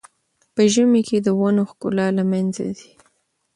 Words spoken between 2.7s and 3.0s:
ځي.